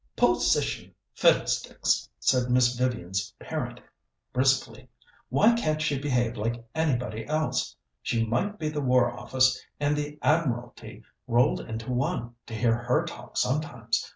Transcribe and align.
"Position 0.15 0.95
fiddlesticks!" 1.13 2.09
said 2.19 2.49
Miss 2.49 2.75
Vivian's 2.75 3.35
parent 3.37 3.79
briskly. 4.33 4.89
"Why 5.29 5.53
can't 5.53 5.79
she 5.79 5.99
behave 5.99 6.37
like 6.37 6.67
anybody 6.73 7.23
else? 7.27 7.75
She 8.01 8.25
might 8.25 8.57
be 8.57 8.69
the 8.69 8.81
War 8.81 9.11
Office 9.11 9.63
and 9.79 9.95
the 9.95 10.17
Admiralty 10.23 11.03
rolled 11.27 11.59
into 11.61 11.91
one, 11.93 12.33
to 12.47 12.55
hear 12.55 12.75
her 12.75 13.05
talk 13.05 13.37
sometimes. 13.37 14.09